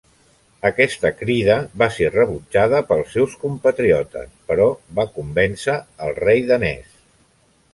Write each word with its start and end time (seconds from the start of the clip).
Aquesta 0.67 1.09
crida 1.17 1.57
va 1.81 1.87
ser 1.97 2.09
rebutjada 2.15 2.79
pels 2.93 3.13
seus 3.17 3.35
compatriotes, 3.43 4.33
però 4.51 4.67
va 5.01 5.07
convèncer 5.19 5.77
el 6.07 6.19
rei 6.25 6.47
danès. 6.53 6.99